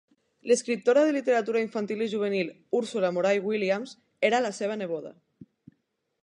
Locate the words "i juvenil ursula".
2.05-3.13